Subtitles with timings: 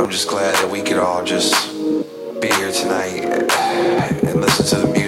[0.00, 1.74] I'm just glad that we could all just
[2.40, 4.99] be here tonight and listen to the music.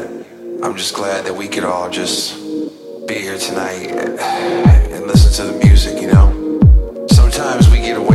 [0.00, 0.26] that.
[0.62, 2.34] I'm just glad that we could all just
[3.06, 7.06] be here tonight and listen to the music, you know?
[7.10, 8.09] Sometimes we get away.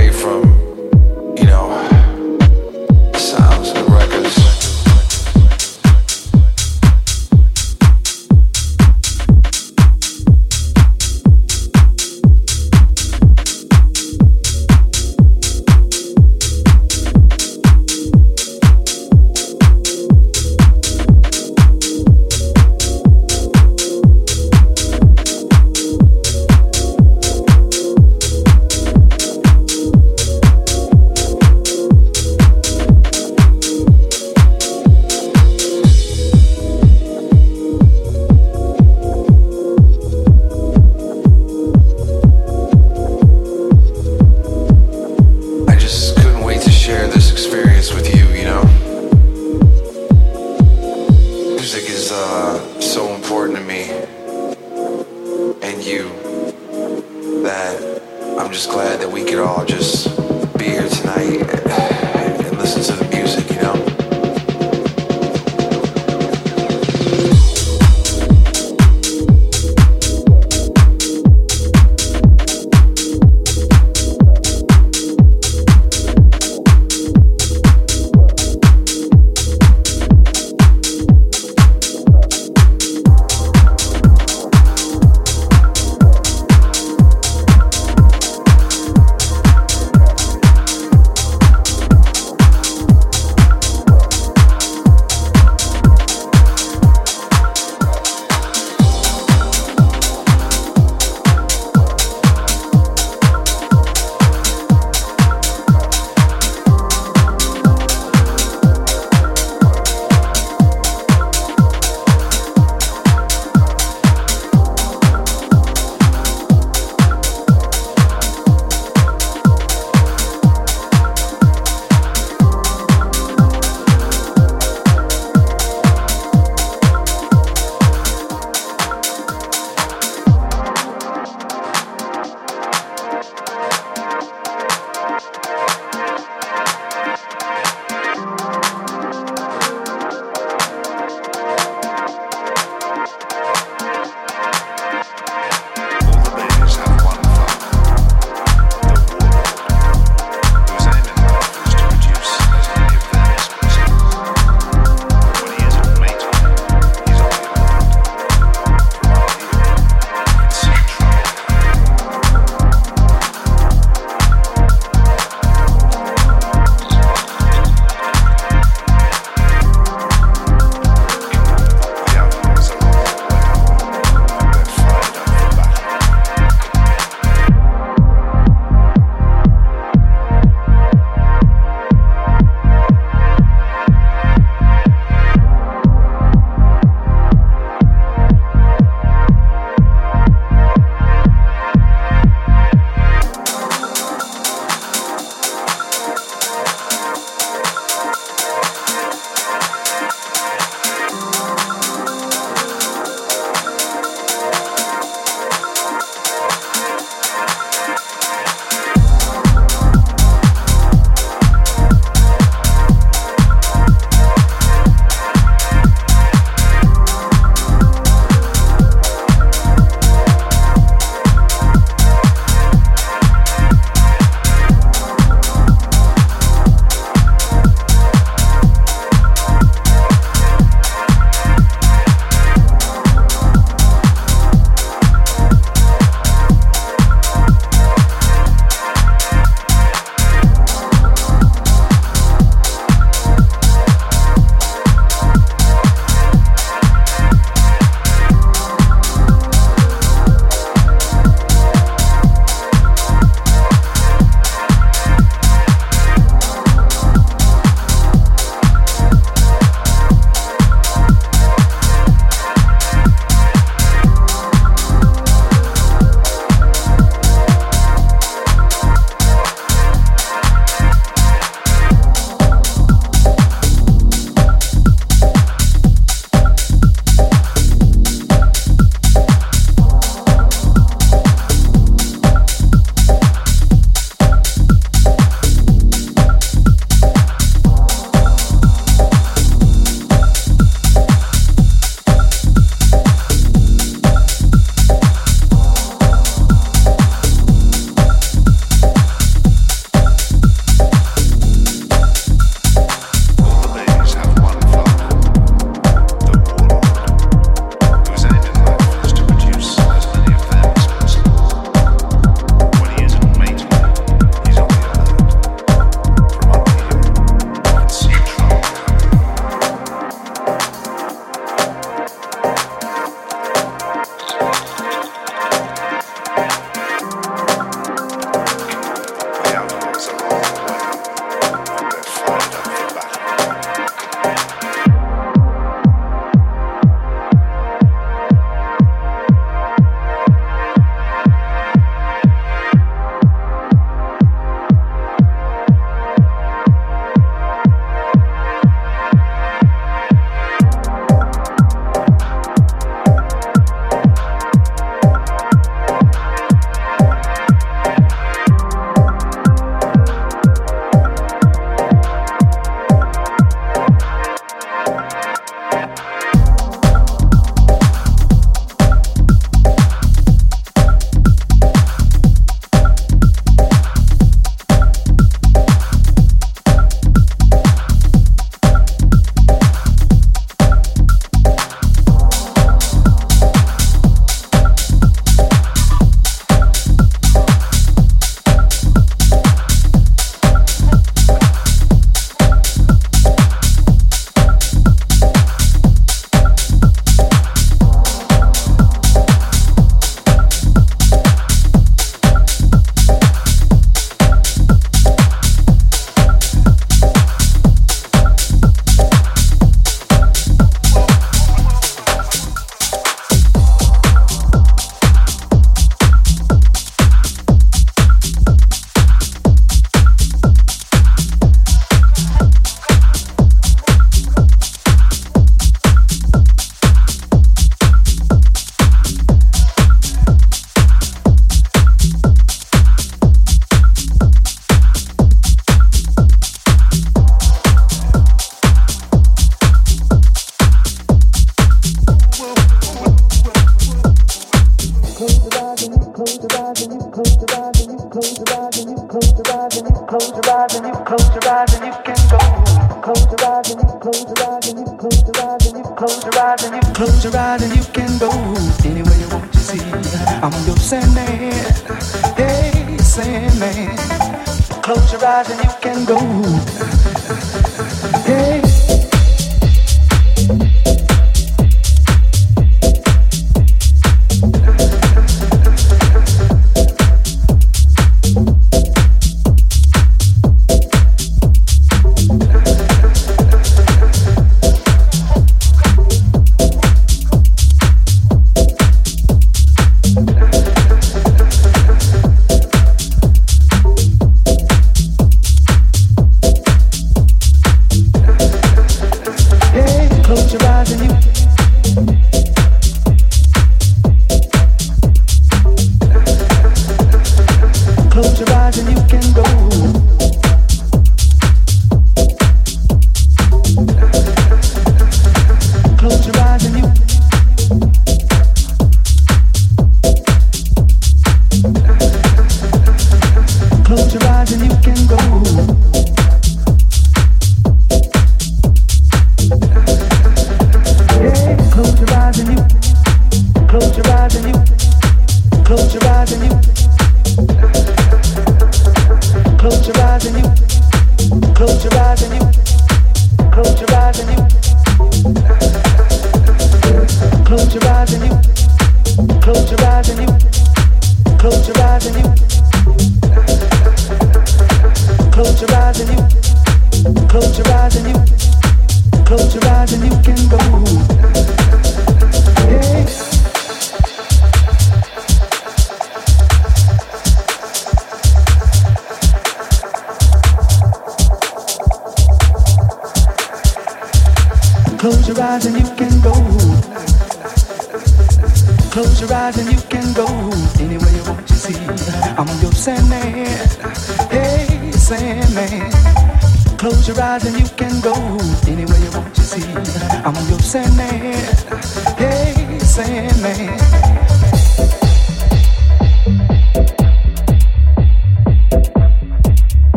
[544.17, 544.64] as a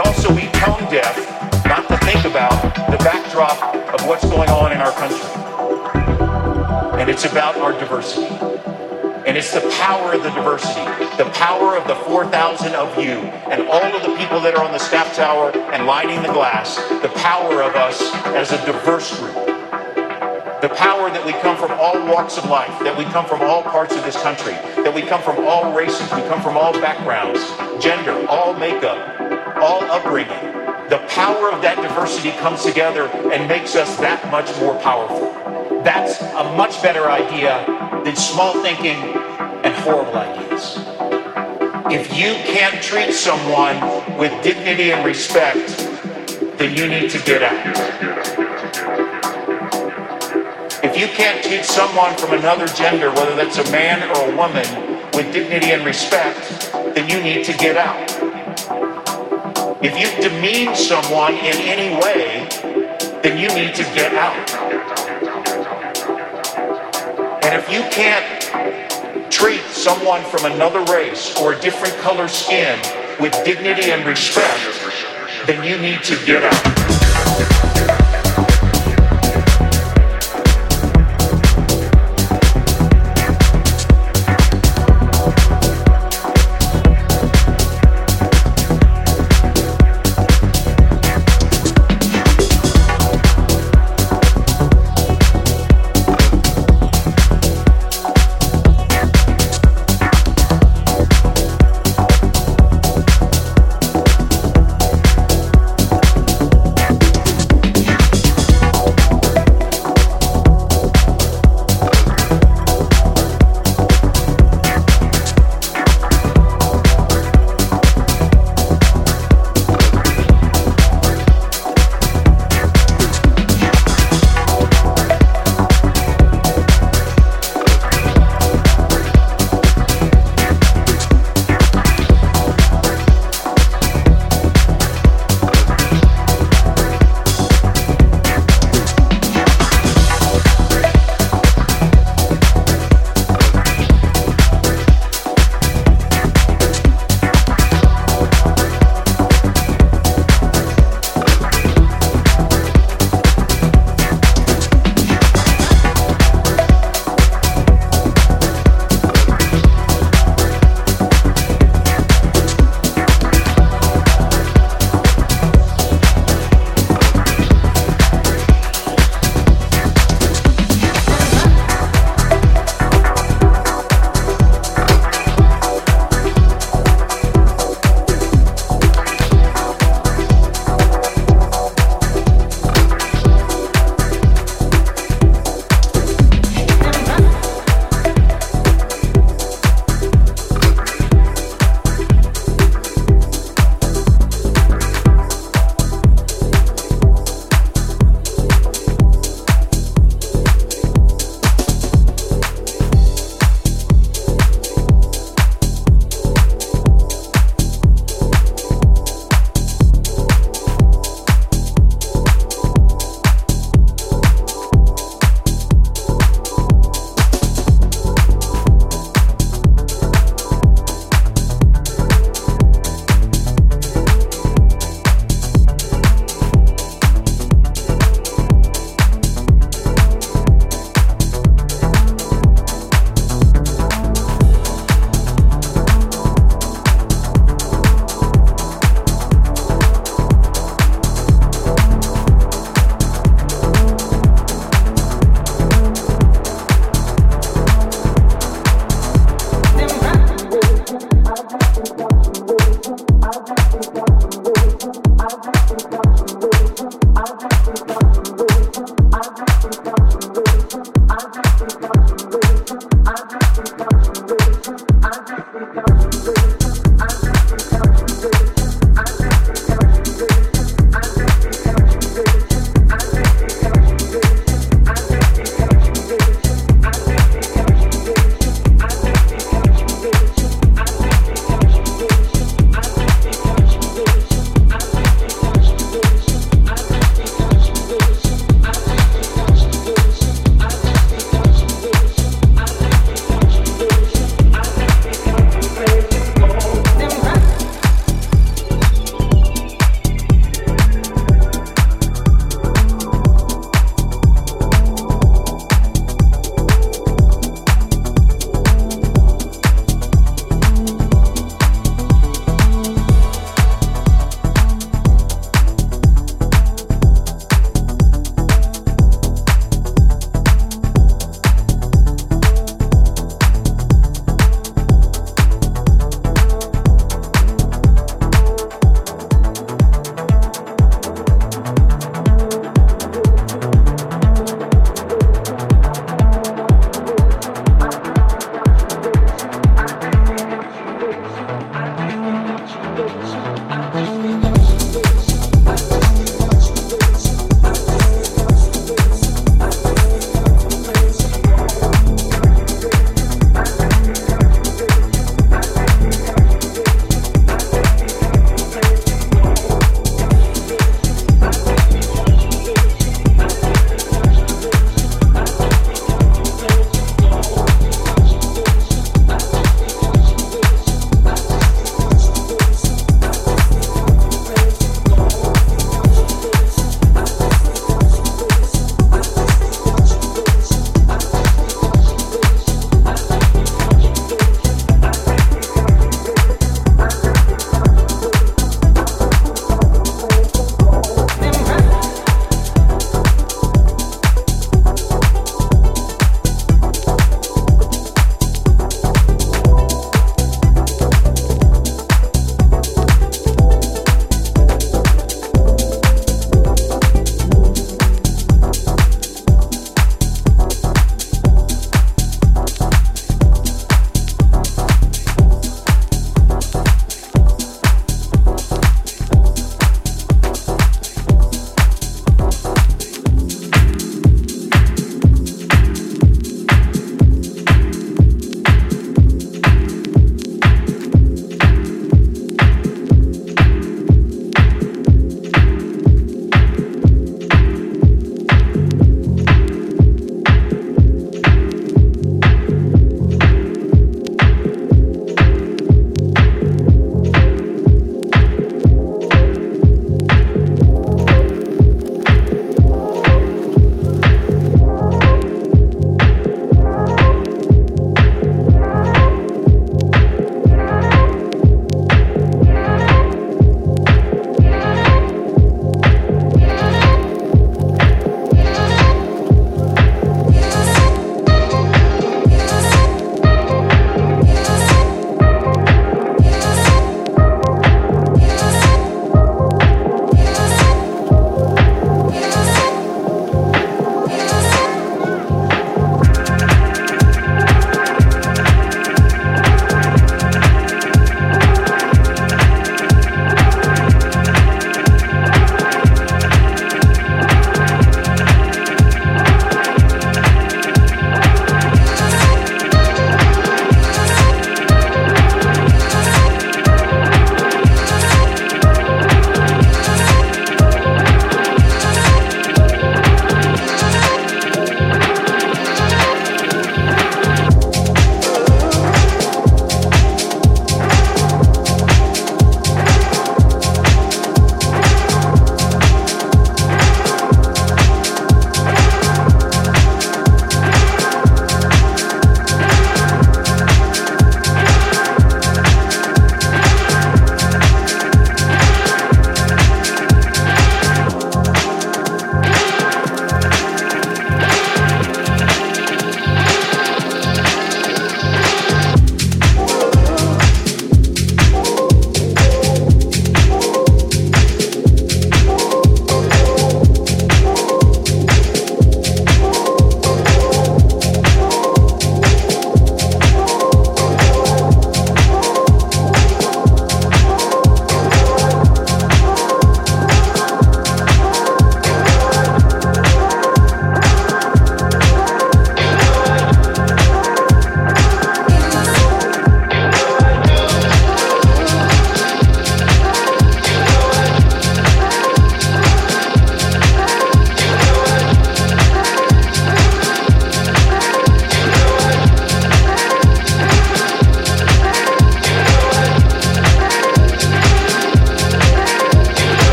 [0.00, 1.14] Would also be tone deaf
[1.66, 2.56] not to think about
[2.90, 3.60] the backdrop
[3.92, 5.28] of what's going on in our country.
[6.98, 8.34] And it's about our diversity.
[9.26, 10.80] And it's the power of the diversity,
[11.18, 13.18] the power of the 4,000 of you
[13.52, 16.76] and all of the people that are on the staff tower and lining the glass,
[17.02, 19.34] the power of us as a diverse group.
[20.62, 23.62] The power that we come from all walks of life, that we come from all
[23.62, 27.44] parts of this country, that we come from all races, we come from all backgrounds,
[27.84, 29.19] gender, all makeup,
[29.60, 30.28] all upbringing.
[30.88, 35.32] The power of that diversity comes together and makes us that much more powerful.
[35.84, 37.64] That's a much better idea
[38.04, 38.96] than small thinking
[39.62, 40.78] and horrible ideas.
[41.92, 43.78] If you can't treat someone
[44.18, 45.76] with dignity and respect,
[46.58, 48.10] then you need to get out.
[50.82, 54.90] If you can't treat someone from another gender, whether that's a man or a woman,
[55.12, 58.09] with dignity and respect, then you need to get out.
[59.82, 62.46] If you demean someone in any way,
[63.22, 64.50] then you need to get out.
[67.42, 72.78] And if you can't treat someone from another race or a different color skin
[73.20, 74.60] with dignity and respect,
[75.46, 76.89] then you need to get out.